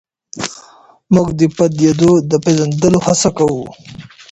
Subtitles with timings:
[1.15, 3.65] موږ د پدیدو د پېژندلو هڅه کوو.